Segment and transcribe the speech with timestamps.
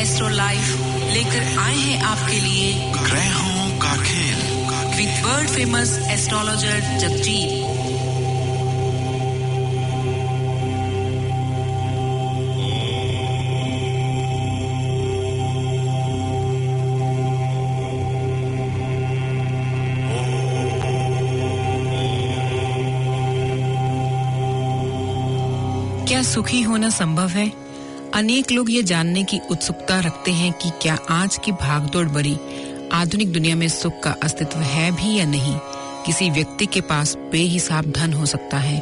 [0.00, 0.68] Astro life
[1.14, 4.38] लेकर आए हैं आपके लिए ग्रहों का खेल।
[4.96, 7.68] With world famous astrologer Jagjit
[26.08, 27.59] क्या सुखी होना संभव है?
[28.20, 32.36] अनेक लोग ये जानने की उत्सुकता रखते हैं कि क्या आज की भागदौड़ भरी
[32.92, 35.54] आधुनिक दुनिया में सुख का अस्तित्व है भी या नहीं।
[36.06, 38.78] किसी व्यक्ति के पास बेहिसाब धन हो सकता है,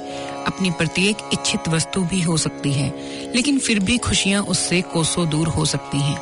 [0.46, 2.92] अपनी प्रत्येक इच्छित वस्तु भी हो सकती है,
[3.34, 6.20] लेकिन फिर भी खुशियाँ उससे कोसों दूर हो सकती हैं।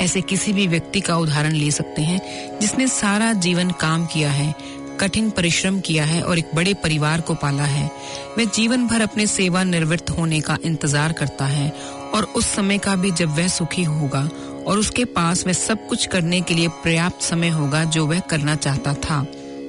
[0.00, 2.20] ऐसे किसी भी व्यक्ति का उदाहरण ले सकते हैं,
[2.60, 4.54] जिसने सारा जीवन काम किया है,
[5.00, 7.90] कठिन परिश्रम किया है और एक बड़े परिवार को पाला है।
[8.38, 12.96] वह जीवन भर अपने सेवा निवृत्त होने का इंतज़ार करता है और उस समय का
[12.96, 14.28] भी जब वह सुखी होगा
[14.66, 18.54] और उसके पास वह सब कुछ करने के लिए पर्याप्त समय होगा जो वह करना
[18.54, 19.26] चाहता था।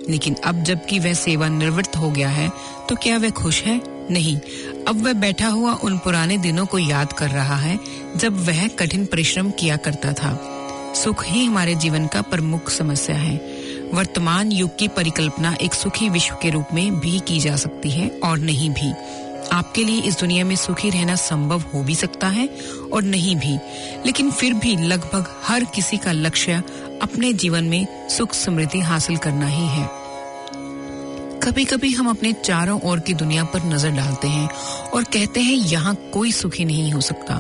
[0.09, 2.52] लेकिन अब जबकि वह सेवा निवृत्त हो गया है
[2.90, 3.82] तो क्या वह खुश है?
[4.12, 4.40] नहीं।
[4.88, 7.80] अब वह बैठा हुआ उन पुराने दिनों को याद कर रहा है,
[8.17, 10.56] जब वह कठिन परिश्रम किया करता था।
[10.95, 16.36] सुख ही हमारे जीवन का प्रमुख समस्या है। वर्तमान युग की परिकल्पना एक सुखी विश्व
[16.42, 18.94] के रूप में भी की जा सकती है और नहीं भी।
[19.53, 22.47] आपके लिए इस दुनिया में सुखी रहना संभव हो भी सकता है
[22.94, 23.58] और नहीं भी।
[24.05, 26.64] लेकिन फिर भी लगभग हर किसी का लक्ष्य
[27.02, 29.89] अपने जीवन में सुख समृद्धि हासिल करना ही है।
[31.44, 34.50] कभी कभी हम अपने चारों ओर की दुनिया पर नज़र डालते हैं
[34.89, 37.39] और कहते हैं, यहाँ कोई सुखी नहीं हो सकता।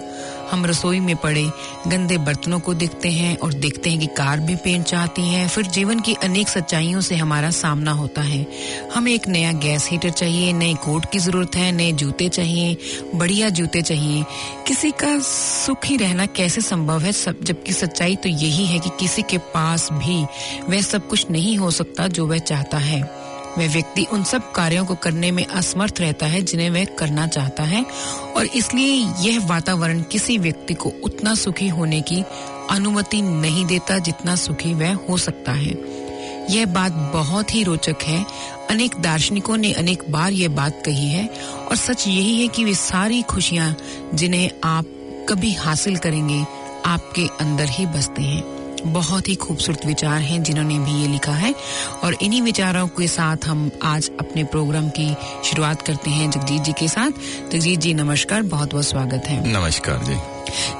[0.51, 1.51] हम रसोई में पड़े,
[1.87, 5.65] गंदे बर्तनों को देखते हैं और देखते हैं कि कार भी पेंट चाहती है। फिर
[5.65, 8.47] जीवन की अनेक सच्चाइयों से हमारा सामना होता है।
[8.93, 12.77] हमें एक नया गैस हीटर चाहिए, नए कोट की ज़रूरत है, नए जूते चाहिए,
[13.15, 14.25] बढ़िया जूते चाहिए।
[14.67, 17.11] किसी का सुखी रहना कैसे संभव है?
[17.11, 20.25] सब, जबकि सच्चाई तो यही है कि किसी के पास भी
[20.69, 23.18] वह सब कुछ नहीं हो सकता जो वह चाहता है।
[23.57, 27.63] वह व्यक्ति उन सब कार्यों को करने में असमर्थ रहता है, जिन्हें वह करना चाहता
[27.63, 27.85] है।
[28.35, 32.23] और इसलिए यह वातावरण किसी व्यक्ति को उतना सुखी होने की
[32.71, 35.75] अनुमति नहीं देता जितना सुखी वह हो सकता है।
[36.49, 38.25] यह बात बहुत ही रोचक है।
[38.69, 41.27] अनेक दार्शनिकों ने अनेक बार यह बात कही है।
[41.69, 43.77] और सच यही है कि वे सारी खुशियाँ
[44.13, 44.85] जिन्हें आप
[45.29, 46.45] कभी हासिल करेंगे,
[46.85, 51.55] आपके अंदर ही बसते हैं। बहुत ही खूबसूरत विचार हैं जिन्होंने भी ये लिखा है।
[52.03, 56.73] और इन्हीं विचारों के साथ हम आज अपने प्रोग्राम की शुरुआत करते हैं जगजीत जी
[56.73, 57.11] के साथ।
[57.51, 60.15] जगजीत जी नमस्कार बहुत बहुत स्वागत है। नमस्कार जी।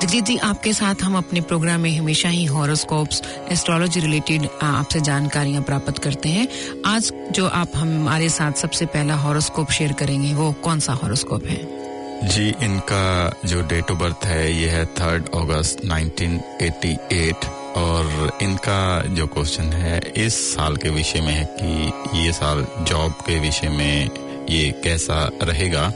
[0.02, 5.64] जगजीत जी आपके साथ हम अपने प्रोग्राम में हमेशा ही हॉरोस्कोप्स एस्ट्रोलॉजी रिलेटेड आपसे जानकारियाँ
[5.64, 6.48] प्राप्त करते हैं।
[6.86, 11.80] आज जो आप हमारे साथ सबसे पहला हॉरोस्कोप शेयर करेंगे वो कौन सा हॉरोस्कोप है?
[12.28, 19.28] जी इनका जो डेट ऑफ़ बर्थ है ये है थर्ड अगस्त 1988 और इनका जो
[19.28, 24.09] क्वेश्चन है, इस साल के विषय में है कि ये साल जॉब के विषय में
[24.50, 25.91] ये कैसा रहेगा।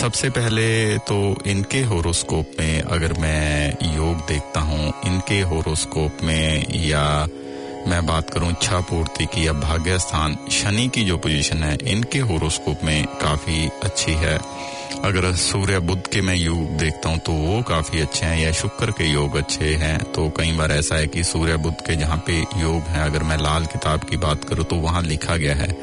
[0.00, 7.26] सबसे पहले तो इनके होरोस्कोप में अगर मैं योग देखता हूँ, इनके होरोस्कोप में या
[7.88, 12.18] मैं बात करूँ इच्छा पूर्ति की या भाग्य स्थान शनि की जो पोजीशन है, इनके
[12.18, 14.38] होरोस्कोप में काफ़ी अच्छी है।
[15.00, 18.90] अगर सूर्य बुद्ध के मैं योग देखता हूँ तो वो काफ़ी अच्छे हैं, या शुक्र
[18.90, 22.38] के योग अच्छे हैं। तो कई बार ऐसा है कि सूर्य बुद्ध के जहाँ पे
[22.60, 25.76] योग है, अगर मैं लाल किताब की बात करूँ तो वहाँ लिखा गया है,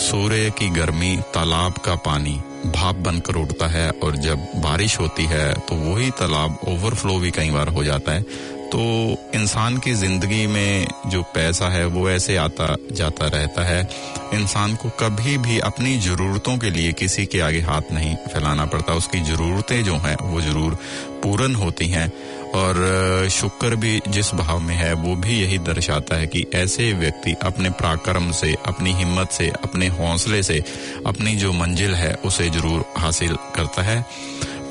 [0.00, 5.52] सूर्य की गर्मी तालाब का पानी भाप बनकर उठता है, और जब बारिश होती है
[5.60, 8.24] तो वही तालाब ओवरफ्लो भी कई बार हो जाता है।
[8.72, 13.88] तो इंसान की ज़िंदगी में जो पैसा है, वो ऐसे आता, जाता रहता है।
[14.34, 18.94] इंसान को कभी भी अपनी जरूरतों के लिए किसी के आगे हाथ नहीं फैलाना पड़ता।
[18.94, 20.74] उसकी जरूरतें जो हैं, वो ज़रूर
[21.22, 22.12] पूर्ण होती हैं।
[22.54, 27.34] और, शुक्र भी जिस भाव में है, वो भी यही दर्शाता है कि ऐसे व्यक्ति
[27.42, 30.64] अपने पराक्रम से, अपनी हिम्मत से, अपने हौसले से,
[31.06, 34.06] अपनी जो मंजिल है, उसे ज़रूर हासिल करता है।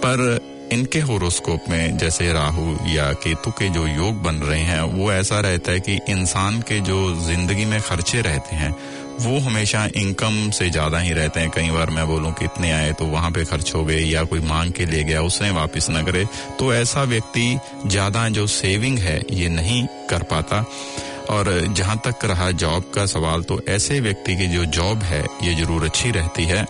[0.06, 5.12] पर इनके होरोस्कोप में, जैसे राहु या केतु के जो योग बन रहे हैं, वो
[5.14, 8.76] ऐसा रहता है कि इंसान के जो ज़िंदगी में खर्चे रहते हैं,
[9.22, 12.92] वो हमेशा इनकम से ज़्यादा ही रहते हैं। कई बार मैं बोलूँ कि इतने आए
[12.94, 16.04] तो वहाँ पे खर्च हो गए या कोई मांग के ले गया, उसने वापस न
[16.04, 16.26] करे।
[16.60, 20.66] तो ऐसा व्यक्ति ज़्यादा जो सेविंग है, ये नहीं कर पाता।
[21.30, 25.54] और जहाँ तक रहा जॉब का सवाल तो ऐसे व्यक्ति की जो जॉब है, ये
[25.56, 26.66] ज़रूर अच्छी रहती है।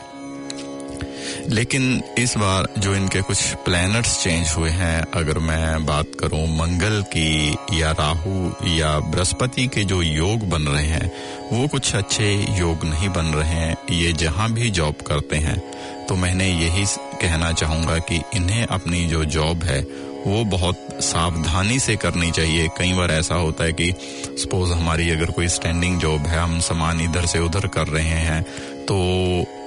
[1.50, 7.01] लेकिन इस बार जो इनके कुछ प्लैनेट्स चेंज हुए हैं, अगर मैं बात करूँ मंगल
[7.01, 11.12] की या राहु या बृहस्पति के जो योग बन रहे हैं,
[11.51, 15.60] वो कुछ अच्छे योग नहीं बन रहे हैं, ये जहाँ भी जॉब करते हैं।
[16.06, 16.86] तो मैंने यही
[17.22, 19.81] कहना चाहूँगा कि इन्हें अपनी जो जॉब है,
[20.28, 23.92] वो बहुत सावधानी से करनी चाहिए। कई बार ऐसा होता है कि
[24.38, 28.44] सपोज़ हमारी अगर कोई स्टैंडिंग जॉब है, हम सामान इधर से उधर कर रहे हैं
[28.84, 28.95] तो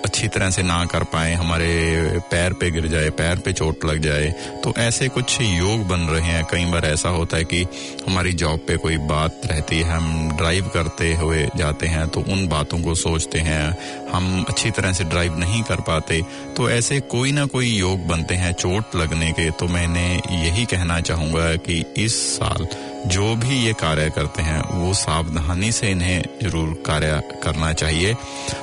[0.05, 3.99] अच्छी तरह से ना कर पाए, हमारे पैर पे गिर जाए, पैर पे चोट लग
[4.01, 4.31] जाए
[4.65, 7.63] तो ऐसे कुछ योग बन रहे हैं। कई बार ऐसा होता है कि
[8.07, 12.47] हमारी जॉब पे कोई बात रहती है, हम ड्राइव करते हुए जाते हैं तो उन
[12.49, 13.77] बातों को सोचते हैं,
[14.13, 16.21] हम अच्छी तरह से ड्राइव नहीं कर पाते।
[16.57, 21.01] तो ऐसे कोई ना कोई योग बनते हैं चोट लगने के तो मैंने यही कहना
[21.03, 22.67] चाहूँगा कि इस साल
[23.07, 28.15] जो भी ये कार्य करते हैं, वो सावधानी से इन्हें ज़रूर कार्य करना चाहिए।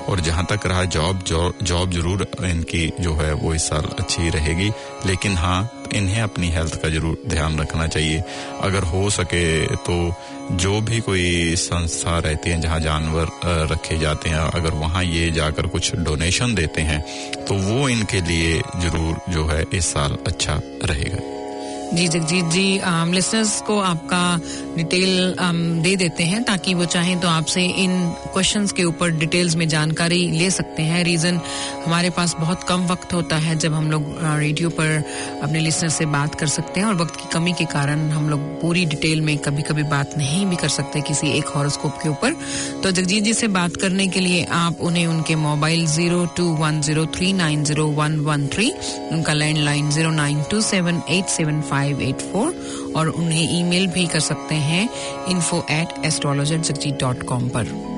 [0.09, 4.69] और जहाँ तक रहा जॉब जॉब ज़रूर इनकी जो है वो इस साल अच्छी रहेगी।
[5.05, 8.23] लेकिन हाँ इन्हें अपनी हेल्थ का ज़रूर ध्यान रखना चाहिए।
[8.61, 9.95] अगर हो सके तो
[10.57, 13.29] जो भी कोई संस्था रहती है जहाँ जानवर
[13.71, 17.01] रखे जाते हैं, अगर वहाँ ये जाकर कुछ डोनेशन देते हैं
[17.45, 21.42] तो वो इनके लिए ज़रूर जो है इस साल अच्छा रहेगा।
[21.93, 22.65] जी जगजीत जी
[23.13, 24.23] लिसनर्स को आपका
[24.75, 25.35] डिटेल
[25.83, 27.91] दे देते हैं ताकि वो चाहें तो आपसे इन
[28.33, 31.39] क्वेश्चंस के ऊपर डिटेल्स में जानकारी ले सकते हैं। रीजन
[31.85, 35.03] हमारे पास बहुत कम वक्त होता है जब हम लोग रेडियो पर
[35.43, 38.39] अपने लिसनर से बात कर सकते हैं और वक्त की कमी के कारण हम लोग
[38.61, 42.35] पूरी डिटेल में कभी कभी बात नहीं भी कर सकते किसी एक हॉरोस्कोप के ऊपर।
[42.83, 46.81] तो जगजीत जी से बात करने के लिए आप उन्हें उनके mobile zero two one
[46.81, 48.71] zero three nine zero one one three
[49.11, 53.87] उनका landline zero nine two seven eight seven five five eight four और उन्हें ईमेल
[53.87, 54.83] भी कर सकते हैं
[55.29, 57.92] info at astrologer Jagjit dot com पर।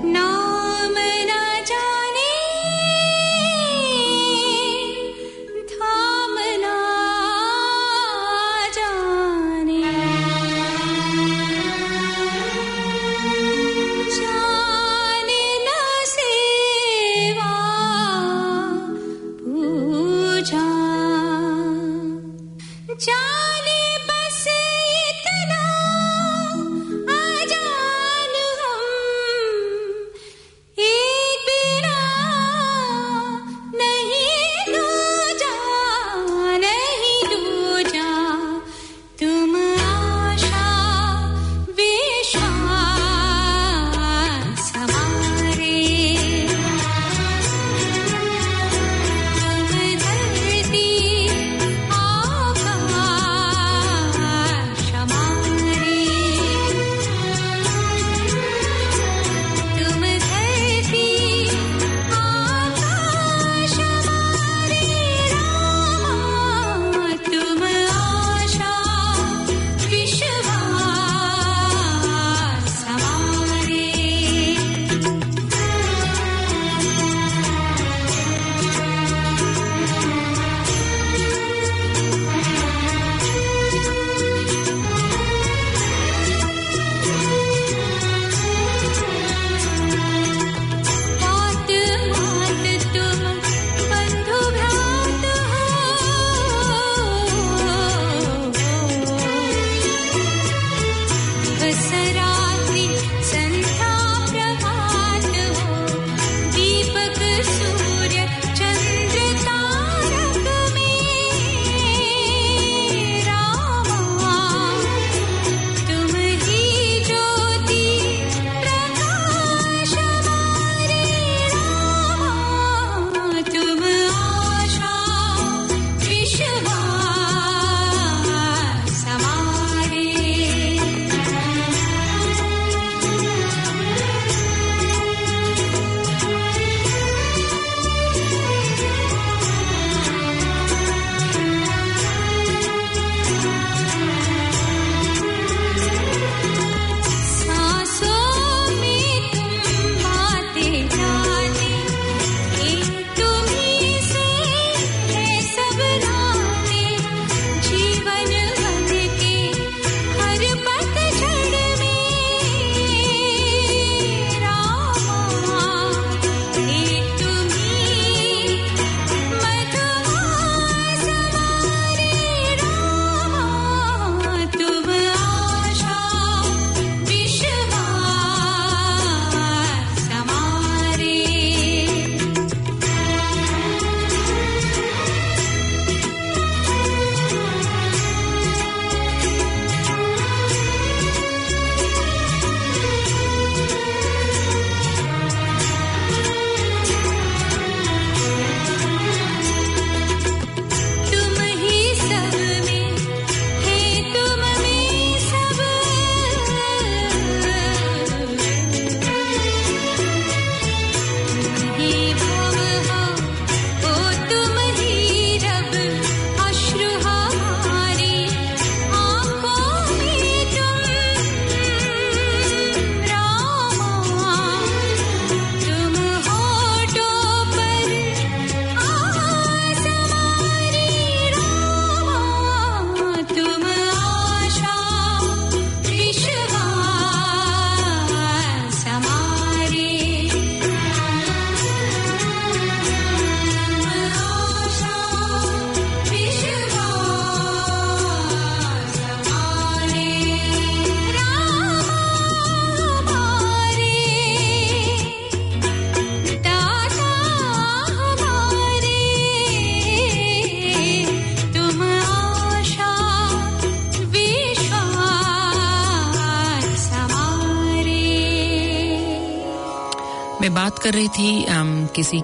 [270.86, 272.20] कर रही थी आम, किसी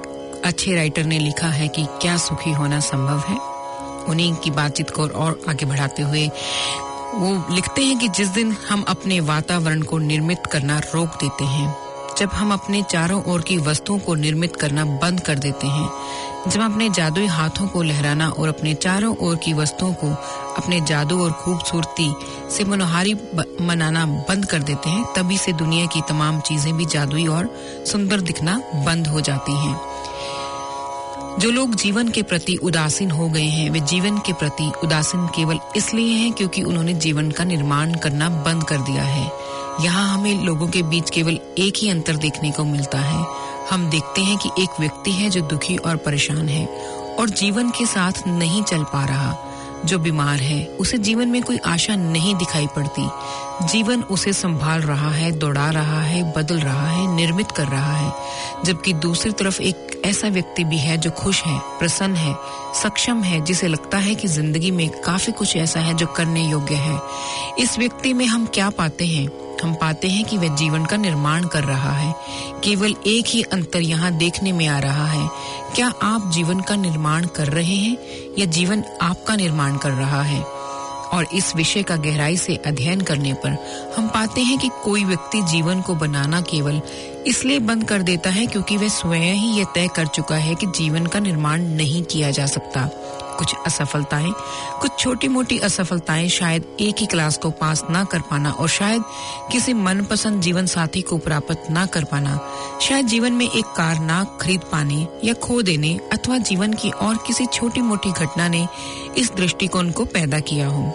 [0.46, 3.38] अच्छे राइटर ने लिखा है कि क्या सुखी होना संभव है?
[4.06, 6.28] उन्हीं की बातचीत को और आगे बढ़ाते हुए
[7.14, 11.91] वो लिखते हैं कि जिस दिन हम अपने वातावरण को निर्मित करना रोक देते हैं।
[12.18, 15.90] जब हम अपने चारों ओर की वस्तुओं को निर्मित करना बंद कर देते हैं,
[16.48, 20.08] जब अपने जादुई हाथों को लहराना और अपने चारों ओर की वस्तुओं को
[20.58, 22.14] अपने जादू और खूबसूरती
[22.52, 23.14] से मनोहारी
[23.62, 27.56] मनाना बंद कर देते हैं, तभी से दुनिया की तमाम चीज़ें भी जादुई और
[27.88, 29.80] सुंदर दिखना बंद हो जाती हैं।
[31.40, 35.60] जो लोग जीवन के प्रति उदासीन हो गए हैं, वे जीवन के प्रति उदासीन केवल
[35.76, 39.41] इसलिए हैं क्योंकि उन्होंने जीवन का निर्माण करना बंद कर दिया है।
[39.80, 43.26] यहाँ हमें लोगों के बीच केवल एक ही अंतर देखने को मिलता है।
[43.72, 46.66] हम देखते हैं कि एक व्यक्ति है जो दुखी और परेशान है
[47.20, 49.48] और जीवन के साथ नहीं चल पा रहा।
[49.86, 53.10] जो बीमार है, उसे जीवन में कोई आशा नहीं दिखाई पड़ती।
[53.68, 58.14] जीवन उसे संभाल रहा है, दौड़ा रहा है, बदल रहा है, निर्मित कर रहा है।
[58.66, 62.36] जबकि दूसरी तरफ़ एक ऐसा व्यक्ति भी है जो खुश है, प्रसन्न है,
[62.84, 66.76] सक्षम है, जिसे लगता है कि ज़िंदगी में काफ़ी कुछ ऐसा है जो करने योग्य
[66.76, 67.02] है।
[67.60, 69.28] इस व्यक्ति में हम क्या पाते हैं?
[69.64, 72.16] हम पाते हैं कि वह जीवन का निर्माण कर रहा है।
[72.64, 75.30] केवल एक ही अंतर यहाँ देखने में आ रहा है।
[75.76, 77.98] क्या आप जीवन का निर्माण कर रहे हैं
[78.40, 80.62] या जीवन आपका निर्माण कर रहा है?
[81.14, 83.58] और इस विषय का गहराई से अध्ययन करने पर
[83.98, 86.82] हम पाते हैं कि कोई व्यक्ति जीवन को बनाना केवल
[87.28, 90.68] इसलिए बंद कर देता है क्योंकि वह स्वयं ही यह तय कर चुका है कि
[90.68, 92.90] जीवन का निर्माण नहीं किया जा सकता।
[93.42, 94.32] कुछ असफलताएँ,
[94.82, 99.04] कुछ छोटी मोटी असफलताएँ शायद एक ही क्लास को पास ना कर पाना और शायद
[99.52, 102.38] किसी मनपसंद जीवन साथी को प्राप्त ना कर पाना।
[102.82, 107.18] शायद जीवन में एक कार ना खरीद पाने या खो देने अथवा जीवन की और
[107.28, 108.68] किसी छोटी मोटी घटना ने
[109.18, 110.92] इस दृष्टिकोण को पैदा किया हो।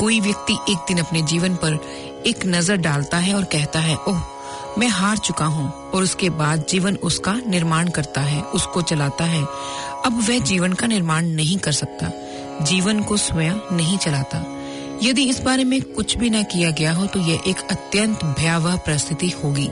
[0.00, 1.78] कोई व्यक्ति एक दिन अपने जीवन पर
[2.26, 4.20] एक नज़र डालता है और कहता है, ओह
[4.78, 9.44] मैं हार चुका हूँ और उसके बाद जीवन उसका निर्माण करता है, उसको चलाता है।
[10.06, 12.10] अब वह जीवन का निर्माण नहीं कर सकता।
[12.64, 14.54] जीवन को स्वयं नहीं चलाता।
[15.02, 18.76] यदि इस बारे में कुछ भी न किया गया हो तो यह एक अत्यंत भयावह
[18.76, 19.70] परिस्थिति होगी।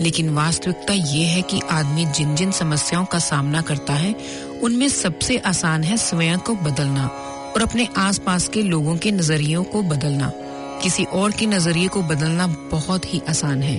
[0.00, 4.14] लेकिन वास्तविकता यह है कि आदमी जिन जिन समस्याओं का सामना करता है,
[4.62, 7.06] उनमें सबसे आसान है स्वयं को बदलना
[7.54, 10.32] और अपने आसपास के लोगों के नजरियों को बदलना।
[10.82, 13.76] किसी और के नज़रिए को बदलना बहुत ही आसान है।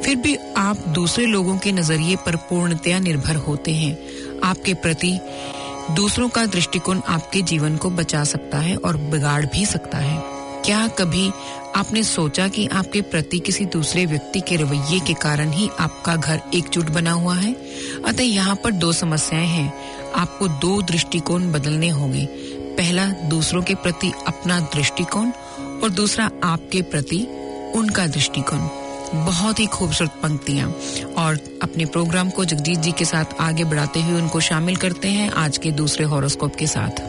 [0.00, 3.98] फिर भी आप दूसरे लोगों के नज़रिए पर पूर्णतया निर्भर होते हैं।
[4.44, 5.18] आपके प्रति
[5.90, 10.22] दूसरों का दृष्टिकोण आपके जीवन को बचा सकता है और बिगाड़ भी सकता है।
[10.64, 11.30] क्या कभी
[11.76, 16.40] आपने सोचा कि आपके प्रति किसी दूसरे व्यक्ति के रवैये के कारण ही आपका घर
[16.54, 17.56] एकजुट बना हुआ है?
[18.04, 19.74] अतः यहाँ पर दो समस्याएँ हैं।
[20.12, 22.26] आपको दो दृष्टिकोण बदलने होंगे।
[22.76, 25.30] पहला, दूसरों के प्रति अपना दृष्टिकोण
[25.82, 27.26] और दूसरा आपके प्रति
[27.74, 28.58] उनका दृष्टिकोण।
[29.14, 30.68] बहुत ही खूबसूरत पंक्तियाँ।
[31.18, 35.30] और अपने प्रोग्राम को जगजीत जी के साथ आगे बढ़ाते हुए उनको शामिल करते हैं
[35.30, 37.02] आज के दूसरे हॉरोस्कोप के साथ।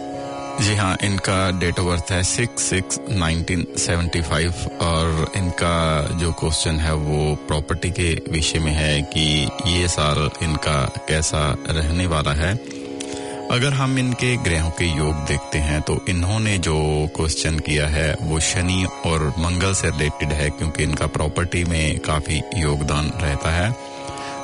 [0.62, 6.32] जी हाँ इनका डेट ऑफ़ बर्थ है six six nineteen seventy five और इनका जो
[6.32, 12.34] क्वेश्चन है वो प्रॉपर्टी के विषय में है कि ये साल इनका कैसा रहने वाला
[12.34, 12.54] है।
[13.54, 16.76] अगर हम इनके ग्रहों के योग देखते हैं तो इन्होंने जो
[17.16, 22.42] क्वेश्चन किया है, वो शनि और मंगल से रिलेटेड है, क्योंकि इनका प्रॉपर्टी में काफ़ी
[22.58, 23.70] योगदान रहता है।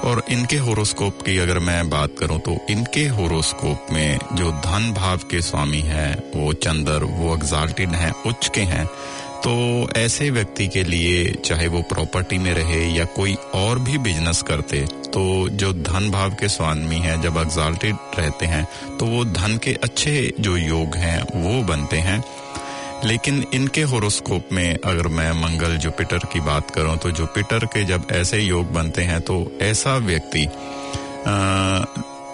[0.04, 5.18] और इनके होरोस्कोप की अगर मैं बात करूँ तो इनके होरोस्कोप में जो धन भाव
[5.32, 8.90] के स्वामी हैं, वो चंद्र, वो एग्जाल्टेड हैं, उच्च के हैं।
[9.44, 14.42] तो ऐसे व्यक्ति के लिए, चाहे वो प्रॉपर्टी में रहे या कोई और भी बिज़नेस
[14.42, 18.68] करते तो जो धन भाव के स्वामी हैं, जब एग्जाल्टेड रहते हैं
[18.98, 22.24] तो वो धन के अच्छे जो योग हैं, वो बनते हैं।
[23.06, 28.08] लेकिन इनके होरोस्कोप में अगर मैं मंगल जुपिटर की बात करूँ तो जुपिटर के जब
[28.12, 30.48] ऐसे योग बनते हैं तो ऐसा व्यक्ति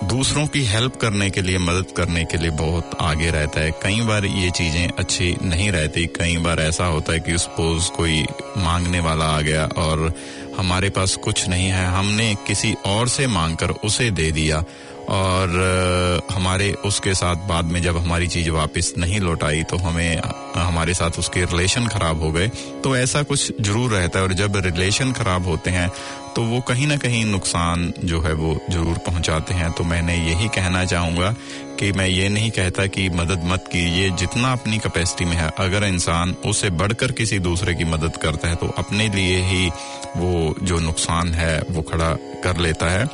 [0.10, 4.02] दूसरों की हेल्प करने के लिए, मदद करने के लिए बहुत आगे रहता है। कई
[4.02, 8.26] बार ये चीज़ें अच्छी नहीं रहती। कई बार ऐसा होता है कि सपोज़ कोई
[8.58, 10.14] मांगने वाला आ गया और
[10.58, 14.64] हमारे पास कुछ नहीं है। हमने किसी और से मांगकर उसे दे दिया।
[15.10, 20.22] और हमारे उसके साथ बाद में जब हमारी चीज़ वापस नहीं लौटाई तो हमें
[20.56, 22.48] हमारे साथ उसके रिलेशन खराब हो गए।
[22.84, 25.90] तो ऐसा कुछ ज़रूर रहता है और जब रिलेशन खराब होते हैं
[26.36, 30.48] तो वो कहीं ना कहीं नुकसान जो है वो ज़रूर पहुंचाते हैं। तो मैंने यही
[30.48, 31.32] कहना चाहूँगा
[31.80, 35.84] कि मैं ये नहीं कहता कि मदद मत कीजिए। जितना अपनी कैपेसिटी में है, अगर
[35.86, 39.70] इंसान उससे बढ़कर किसी दूसरे की मदद करता है तो अपने लिए ही
[40.18, 43.06] वो जो नुकसान है, वो खड़ा कर लेता है।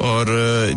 [0.00, 0.26] और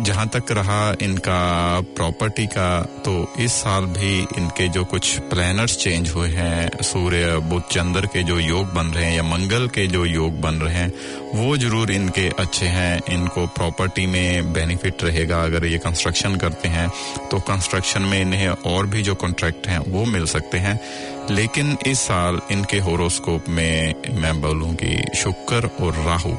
[0.00, 6.10] जहाँ तक रहा इनका प्रॉपर्टी का तो इस साल भी इनके जो कुछ प्लानर्स चेंज
[6.10, 10.04] हुए हैं, सूर्य, बुध, चंद्र के जो योग बन रहे हैं या मंगल के जो
[10.04, 10.92] योग बन रहे हैं
[11.28, 16.88] वो ज़रूर इनके अच्छे हैं, इनको प्रॉपर्टी में बेनिफिट रहेगा, अगर ये कंस्ट्रक्शन करते हैं
[17.30, 20.80] तो कंस्ट्रक्शन में इन्हें और भी जो कॉन्ट्रैक्ट हैं, वो मिल सकते हैं।
[21.30, 26.32] लेकिन इस साल इनके होरोस्कोप में मैं बोलूँगी शुक्र और राहु।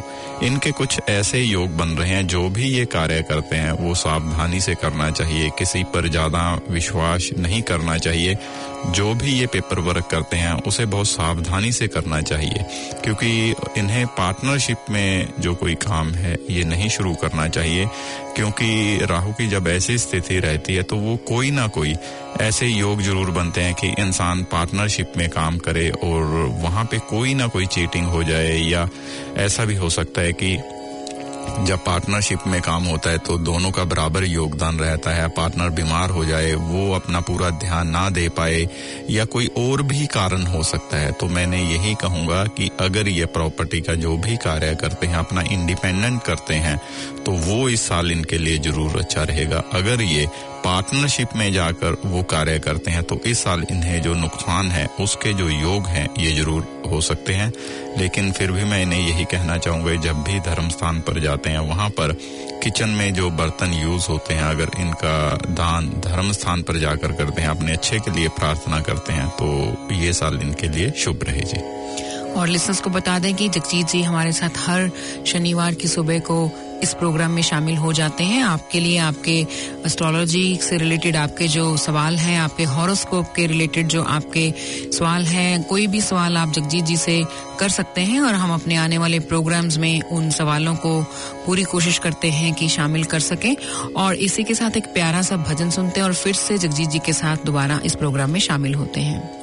[0.43, 4.60] इनके कुछ ऐसे योग बन रहे हैं, जो भी ये कार्य करते हैं, वो सावधानी
[4.62, 8.38] से करना चाहिए, किसी पर ज़्यादा विश्वास नहीं करना चाहिए।
[8.88, 12.65] जो भी ये पेपर वर्क करते हैं, उसे बहुत सावधानी से करना चाहिए,
[13.03, 17.86] क्योंकि इन्हें पार्टनरशिप में जो कोई काम है, ये नहीं शुरू करना चाहिए,
[18.36, 21.95] क्योंकि राहु की जब ऐसी स्थिति रहती है तो वो कोई ना कोई
[22.41, 26.24] ऐसे योग ज़रूर बनते हैं कि इंसान पार्टनरशिप में काम करे और
[26.63, 28.88] वहाँ पे कोई ना कोई चीटिंग हो जाए या
[29.38, 30.57] ऐसा भी हो सकता है कि
[31.60, 36.10] जब पार्टनरशिप में काम होता है तो दोनों का बराबर योगदान रहता है। पार्टनर बीमार
[36.10, 38.68] हो जाए, वो अपना पूरा ध्यान ना दे पाए
[39.10, 43.25] या कोई और भी कारण हो सकता है। तो मैंने यही कहूँगा कि अगर ये
[43.29, 46.77] प्रॉपर्टी का जो भी कार्य करते हैं, अपना इंडिपेंडेंट करते हैं
[47.25, 50.27] तो वो इस साल इनके लिए ज़रूर अच्छा रहेगा। अगर ये
[50.70, 55.34] पार्टनरशिप में जाकर वो कार्य करते हैं तो इस साल इन्हें जो नुकसान है, उसके
[55.34, 57.51] जो योग हैं, ये ज़रूर हो सकते हैं।
[57.98, 61.60] लेकिन फिर भी मैं इन्हें यही कहना चाहूँगा, जब भी धर्म स्थान पर जाते हैं,
[61.70, 62.14] वहाँ पर
[62.64, 65.18] किचन में जो बर्तन यूज़ होते हैं, अगर इनका
[65.55, 69.94] दान धर्म स्थान पर जाकर करते हैं, अपने अच्छे के लिए प्रार्थना करते हैं तो
[69.96, 71.62] ये साल इनके लिए शुभ रहे जी।
[72.32, 74.90] और लिसनर्स को बता दें कि जगजीत जी हमारे साथ हर
[75.27, 76.44] शनिवार की सुबह को
[76.83, 79.48] इस प्रोग्राम में शामिल हो जाते हैं। आपके लिए आपके
[79.85, 84.53] एस्ट्रोलॉजी से रिलेटेड आपके जो सवाल हैं, आपके हॉरोस्कोप के रिलेटेड जो आपके
[84.92, 87.25] सवाल हैं, कोई भी सवाल आप जगजीत जी से
[87.59, 91.03] कर सकते हैं और हम अपने आने वाले प्रोग्राम्स में उन सवालों को
[91.46, 93.55] पूरी कोशिश करते हैं कि शामिल कर सकें।
[93.98, 97.00] और इसी के साथ एक प्यारा सा भजन सुनते हैं और फिर से जगजीत जी
[97.00, 99.38] के साथ दोबारा इस प्रोग्राम में शामिल होते हैं।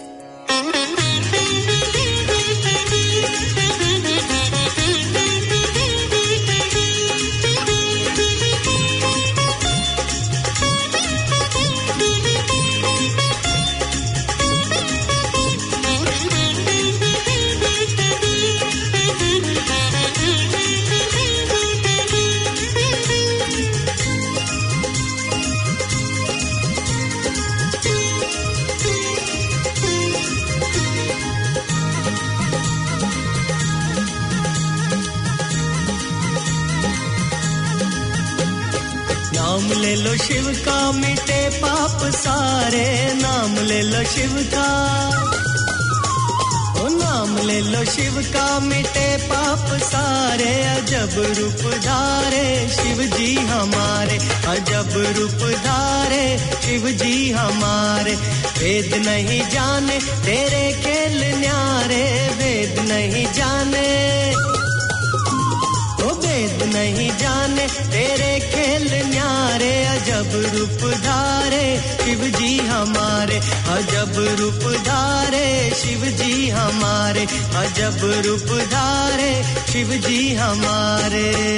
[41.62, 44.68] पाप सारे नाम ले लो शिव का।
[46.80, 54.18] ओ नाम ले लो शिव का, मिटे पाप सारे, अजब रूप धारे, शिव जी हमारे,
[54.46, 58.14] अजब रूप धारे, शिव जी हमारे।
[58.58, 62.04] वेद नहीं जाने, तेरे खेल न्यारे,
[62.38, 63.86] वेद नहीं जाने।
[66.46, 73.36] वेद नहीं जाने। तेरे खेल न्यारे, अजब रूप धारे। शिव जी हमारे,
[73.68, 77.20] अजब रूप धारे। शिव जी हमारे,
[77.56, 81.56] अजब रूप धारे। शिव जी हमारे।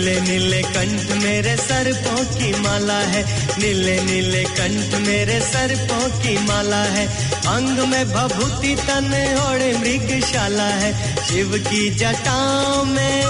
[0.00, 3.22] नीले नीले कंठ मेरे सर्पों की माला है।
[3.58, 7.06] नीले नीले कंठ मेरे सर्पों की माला है।
[7.46, 10.92] अंग में भभूति तन और मृगशाला है।
[11.28, 13.22] शिव की जटाओं में,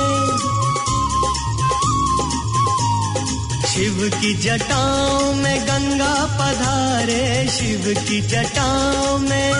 [3.66, 9.52] शिव की जटाओं में गंगा पधारे। शिव की जटाओं में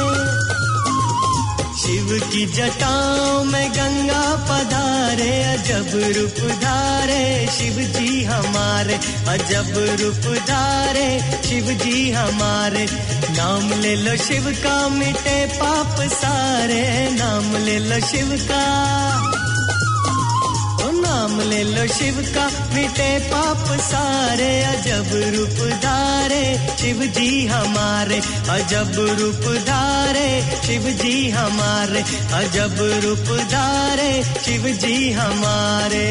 [1.91, 8.95] शिव की जटाओं में गंगा पधारे, अजब रूप धारे शिव जी हमारे,
[9.29, 12.87] अजब रूप धारे शिव जी हमारे।
[13.31, 19.20] नाम ले लो शिव का मिटे पाप सारे, नाम ले लो शिव का
[21.21, 29.19] नाम ले लो शिव का, मिटे पाप सारे, अजब रूप धारे। शिव जी हमारे, अजब
[29.21, 32.01] रूप धारे। शिव जी हमारे,
[32.33, 36.11] अजब रूप धारे। शिव जी हमारे।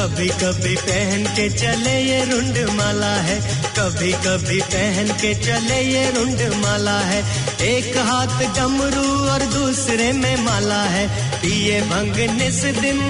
[0.00, 6.10] कभी कभी पहन के चले ये रुंड माला है। कभी कभी पहन के चले ये
[6.10, 7.24] रुंड माला है।
[7.62, 13.00] एक हाथ डमरू और दूसरे में माला है। पिए भंग निस दिन।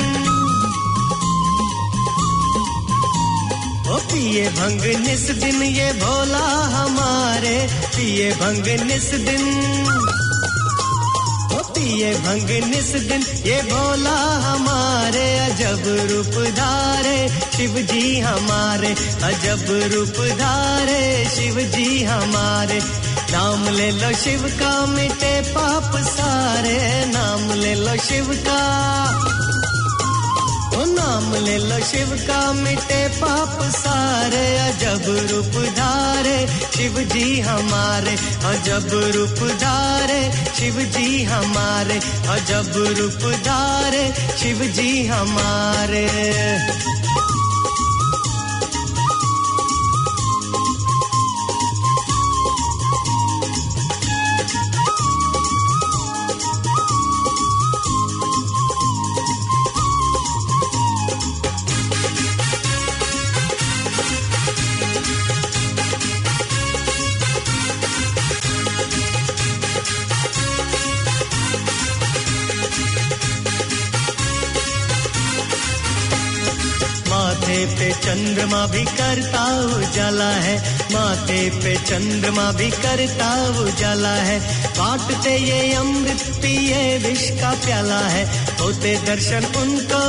[4.12, 9.70] पिए भंग निस दिन ये भोला हमारे। पिए भंग निस दिन।
[11.80, 17.16] पिए भंग निस दिन, ये भोला हमारे अजब रूप धारे
[17.56, 18.90] शिव जी हमारे
[19.24, 19.64] अजब
[19.94, 22.80] रूप धारे शिव जी हमारे।
[23.32, 29.29] नाम ले लो शिव का मिटे पाप सारे, नाम ले लो शिव का।
[31.10, 36.36] नाम ले लो शिव का मिटे पाप सारे, अजब रूप धारे,
[36.76, 38.14] शिव जी हमारे,
[38.50, 40.20] अजब रूप धारे,
[40.58, 41.98] शिव जी हमारे,
[42.36, 44.04] अजब रूप धारे,
[44.38, 46.06] शिव जी हमारे।
[78.30, 84.40] चंद्रमा भी करता उजाला है। माथे पे चंद्रमा भी करता उजाला है।
[84.78, 90.04] बांटते ये अमृत पिए, विष का प्याला है। होते दर्शन उनको।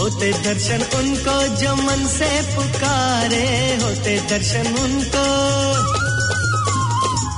[0.00, 5.42] होते दर्शन उनको, जो मन से पुकारे, होते दर्शन उनको।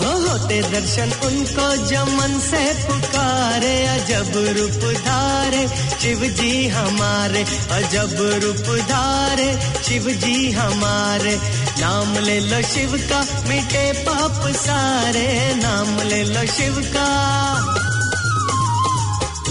[0.05, 5.69] होते दर्शन, उनको जमन मन से पुकारे, अजब रूप धारे
[6.03, 11.41] शिव जी हमारे, अजब रूप धारे शिव जी हमारे।
[11.81, 17.54] नाम ले लो शिव का, मिटे पाप सारे, नाम ले लो शिव का।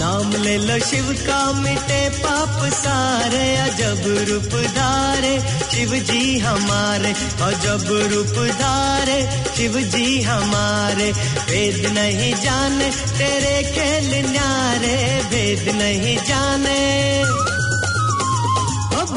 [0.04, 5.40] नाम ले लो शिव का मिटे पाप सारे, अजब रूप धारे,
[5.72, 7.12] शिव जी हमारे,
[7.42, 9.20] अजब रूप धारे,
[9.56, 11.12] शिव जी हमारे।
[11.50, 14.96] वेद नहीं जाने, तेरे खेल न्यारे,
[15.30, 17.53] वेद नहीं जाने।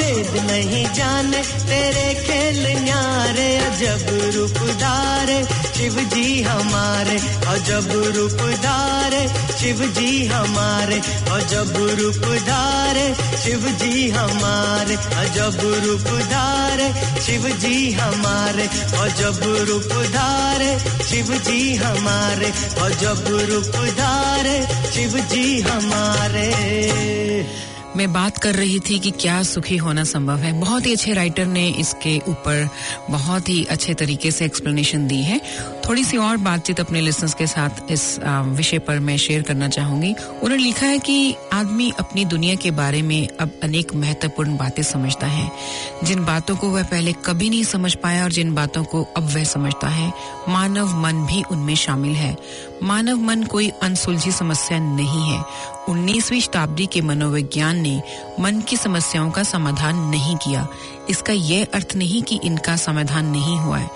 [0.07, 5.37] भेद नहीं जाने, तेरे खेल न्यारे, अजब रूप धारे
[5.77, 7.17] शिव जी हमारे,
[7.47, 9.27] अजब रूप धारे
[9.59, 10.99] शिव जी हमारे,
[11.31, 13.05] अजब रूप धारे
[13.43, 16.87] शिव जी हमारे, अजब रूप धारे
[17.21, 18.67] शिव जी हमारे,
[19.03, 20.71] अजब रूप धारे
[21.03, 24.57] शिव जी हमारे, अजब रूप धारे
[24.91, 26.47] शिव जी हमारे।
[27.97, 31.45] मैं बात कर रही थी कि क्या सुखी होना संभव है। बहुत ही अच्छे राइटर
[31.45, 32.67] ने इसके ऊपर
[33.09, 35.39] बहुत ही अच्छे तरीके से एक्सप्लेनेशन दी है।
[35.87, 40.13] थोड़ी सी और बातचीत अपने लिसनर्स के साथ इस विषय पर मैं शेयर करना चाहूँगी।
[40.13, 45.27] उन्होंने लिखा है कि आदमी अपनी दुनिया के बारे में अब अनेक महत्वपूर्ण बातें समझता
[45.27, 45.51] है।
[46.03, 49.43] जिन बातों को वह पहले कभी नहीं समझ पाया और जिन बातों को अब वह
[49.43, 50.13] समझता है।
[50.49, 52.35] मानव मन भी उनमें शामिल है।
[52.83, 55.45] मानव मन कोई अनसुलझी समस्या नहीं है।
[55.89, 58.03] 19वीं शताब्दी के मनोविज्ञान ने
[58.39, 60.67] मन की समस्याओं का समाधान नहीं किया।
[61.09, 63.89] इसका यह अर्थ नहीं कि इनका समाधान नहीं हुआ है।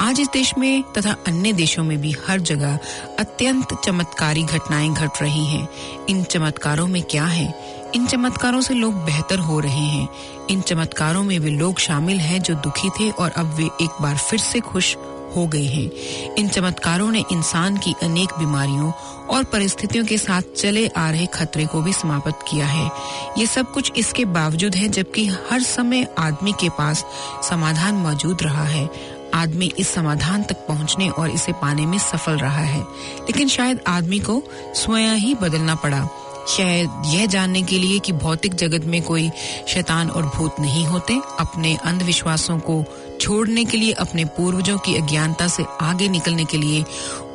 [0.00, 2.78] आज इस देश में तथा अन्य देशों में भी हर जगह
[3.18, 5.68] अत्यंत चमत्कारी घटनाएँ घट रही हैं।
[6.08, 7.78] इन चमत्कारों में क्या है?
[7.94, 10.08] इन चमत्कारों से लोग बेहतर हो रहे हैं।
[10.50, 14.16] इन चमत्कारों में वे लोग शामिल हैं जो दुखी थे और अब वे एक बार
[14.16, 14.96] फिर से खुश
[15.36, 15.90] हो गए हैं।
[16.34, 18.92] इन चमत्कारों ने इंसान की अनेक बीमारियों
[19.30, 22.90] और परिस्थितियों के साथ चले आ रहे खतरे को भी समाप्त किया है।
[23.38, 27.04] ये सब कुछ इसके बावजूद है, जबकि हर समय आदमी के पास
[27.48, 32.60] समाधान मौजूद रहा है। आदमी इस समाधान तक पहुँचने और इसे पाने में सफल रहा
[32.60, 32.80] है।
[33.22, 34.42] लेकिन शायद आदमी को
[34.74, 36.08] स्वयं ही बदलना पड़ा।
[36.48, 39.30] शायद यह जानने के लिए कि भौतिक जगत में कोई
[39.68, 42.84] शैतान और भूत नहीं होते, अपने अंधविश्वासों को
[43.20, 46.84] छोड़ने के लिए, अपने पूर्वजों की अज्ञानता से आगे निकलने के लिए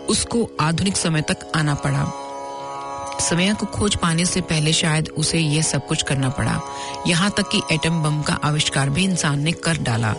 [0.10, 2.12] उसको आधुनिक समय तक आना पड़ा।
[3.20, 6.60] समय को खोज पाने से पहले शायद उसे यह सब कुछ करना पड़ा।
[7.08, 10.14] यहाँ तक कि एटम बम का आविष्कार भी इंसान ने कर डाला।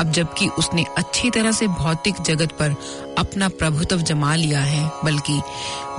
[0.00, 2.74] अब जबकि उसने अच्छी तरह से भौतिक जगत पर
[3.18, 5.40] अपना प्रभुत्व जमा लिया है, बल्कि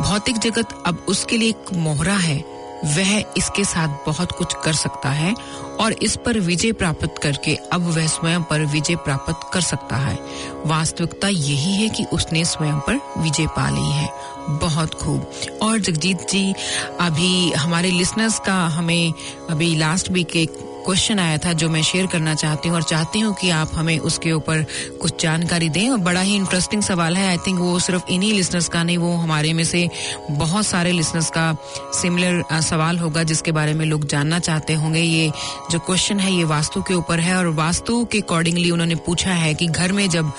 [0.01, 5.09] भौतिक जगत अब उसके लिए एक मोहरा है। वह इसके साथ बहुत कुछ कर सकता
[5.09, 5.35] है
[5.79, 10.19] और इस पर विजय प्राप्त करके अब वह स्वयं पर विजय प्राप्त कर सकता है।
[10.65, 14.13] वास्तविकता यही है कि उसने स्वयं पर विजय पा ली है।
[14.49, 16.53] बहुत खूब। और जगजीत जी,
[16.99, 19.13] अभी हमारे लिसनर्स का हमें
[19.49, 23.19] अभी लास्ट वीक एक क्वेश्चन आया था जो मैं शेयर करना चाहती हूँ और चाहती
[23.19, 24.63] हूँ कि आप हमें उसके ऊपर
[25.01, 28.67] कुछ जानकारी दें और बड़ा ही इंटरेस्टिंग सवाल है। आई थिंक वो सिर्फ़ इन्हीं लिसनर्स
[28.69, 29.89] का नहीं, वो हमारे में से
[30.31, 31.55] बहुत सारे लिसनर्स का
[31.93, 35.31] सिमिलर सवाल होगा जिसके बारे में लोग जानना चाहते होंगे। ये
[35.71, 39.53] जो क्वेश्चन है, ये वास्तु के ऊपर है और वास्तु के अकॉर्डिंगली उन्होंने पूछा है
[39.53, 40.31] कि घर में जब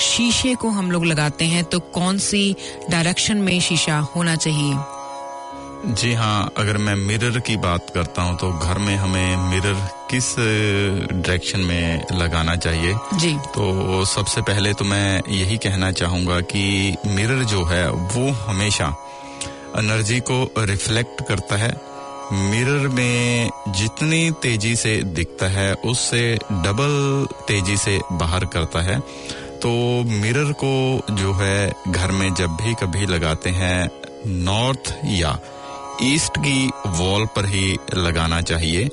[0.00, 2.54] शीशे को हम लोग लगाते हैं तो कौन सी
[2.90, 4.74] डायरेक्शन में शीशा होना चाहिए?
[5.86, 9.74] जी हाँ अगर मैं मिरर की बात करता हूँ तो घर में हमें मिरर
[10.10, 12.94] किस डायरेक्शन में लगाना चाहिए?
[13.14, 18.86] जी। तो सबसे पहले तो मैं यही कहना चाहूँगा कि मिरर जो है वो हमेशा
[19.78, 21.72] एनर्जी को रिफ्लेक्ट करता है।
[22.32, 29.00] मिरर में जितनी तेज़ी से दिखता है उससे डबल तेज़ी से बाहर करता है।
[29.62, 29.70] तो
[30.04, 33.90] मिरर को जो है घर में जब भी कभी लगाते हैं
[34.26, 35.38] नॉर्थ या
[36.02, 38.90] ईस्ट की वॉल पर ही लगाना चाहिए,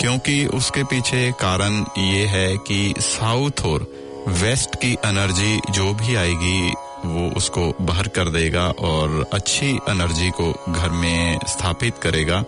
[0.00, 3.92] क्योंकि उसके पीछे कारण ये है कि साउथ और
[4.28, 6.74] वेस्ट की एनर्जी जो भी आएगी,
[7.04, 12.42] वो उसको बाहर कर देगा और अच्छी एनर्जी को घर में स्थापित करेगा।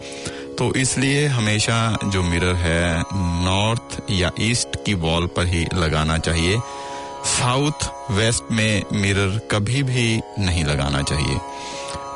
[0.59, 3.03] तो इसलिए हमेशा जो मिरर है,
[3.45, 6.59] नॉर्थ या ईस्ट की वॉल पर ही लगाना चाहिए।
[7.27, 11.41] साउथ वेस्ट में मिरर कभी भी नहीं लगाना चाहिए।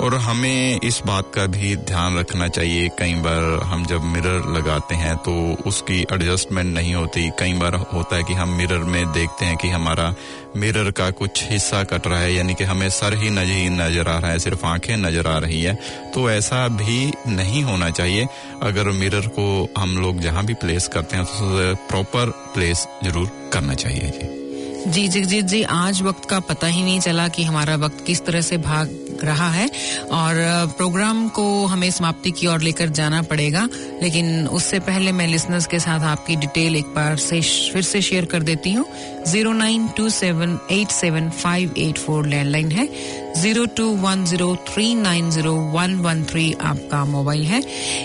[0.05, 4.95] और हमें इस बात का भी ध्यान रखना चाहिए। कई बार हम जब मिरर लगाते
[4.95, 5.33] हैं तो
[5.67, 9.69] उसकी एडजस्टमेंट नहीं होती। कई बार होता है कि हम मिरर में देखते हैं कि
[9.69, 10.15] हमारा
[10.57, 14.19] मिरर का कुछ हिस्सा कट रहा है, यानी कि हमें सर ही नहीं नज़र आ
[14.19, 15.75] रहा है, सिर्फ़ आँखें नज़र आ रही है।
[16.15, 18.27] तो ऐसा भी नहीं होना चाहिए।
[18.63, 19.47] अगर मिरर को
[19.79, 24.43] हम लोग जहाँ भी प्लेस करते हैं तो प्रॉपर प्लेस ज़रूर करना चाहिए। जी।
[24.87, 28.41] जी जगजीत जी, आज वक्त का पता ही नहीं चला कि हमारा वक्त किस तरह
[28.43, 28.89] से भाग
[29.25, 29.67] रहा है
[30.13, 30.37] और
[30.77, 33.69] प्रोग्राम को हमें समाप्ति की ओर लेकर जाना पड़ेगा,
[34.03, 37.41] लेकिन उससे पहले मैं लिसनर्स के साथ आपकी डिटेल एक बार से
[37.73, 38.87] फिर से शेयर कर देती हूँ।
[39.27, 42.89] Zero nine two seven eight seven five eight four landline है।
[43.37, 47.63] Zero two one zero three nine zero one one three आपका मोबाइल है।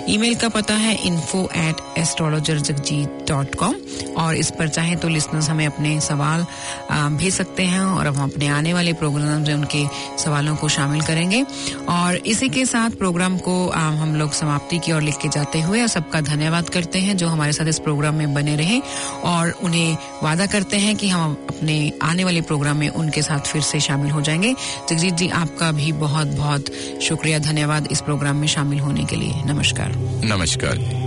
[0.10, 3.76] ईमेल का पता है info at astrologer Jagjit dot com
[4.18, 6.46] और इस पर चाहे तो लिसनर्स हमें अपने सवाल
[6.92, 9.86] भेज सकते हैं और हम अपने आने वाले प्रोग्राम में उनके
[10.24, 11.46] सवालों को शामिल करेंगे।
[11.90, 15.88] और इसी के साथ प्रोग्राम को हम लोग समाप्ति की ओर लिख के जाते हुए
[15.88, 18.82] सबका धन्यवाद करते हैं जो हमारे साथ इस प्रोग्राम में बने रहे।
[19.24, 23.62] और उन्हें वादा करते हैं कि हम अपने आने वाले प्रोग्राम में उनके साथ फिर
[23.62, 24.56] से शामिल हो जाएँगे।
[24.90, 26.66] जगजीत जी, आपका भी बहुत बहुत
[27.02, 29.94] शुक्रिया, धन्यवाद इस प्रोग्राम में शामिल होने के लिए। नमस्कार।
[30.26, 30.99] नमस्कार।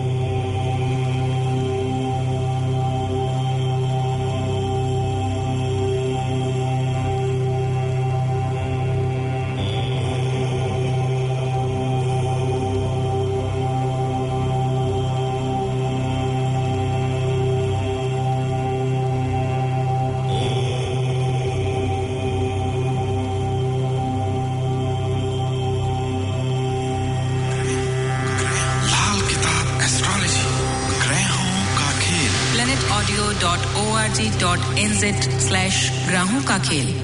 [36.72, 37.01] Brasil.